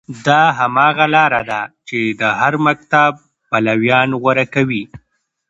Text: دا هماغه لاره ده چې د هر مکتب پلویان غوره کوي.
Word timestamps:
دا 0.25 0.41
هماغه 0.59 1.05
لاره 1.15 1.41
ده 1.49 1.61
چې 1.87 1.99
د 2.21 2.23
هر 2.39 2.53
مکتب 2.65 3.11
پلویان 3.49 4.09
غوره 4.21 4.45
کوي. 4.53 4.83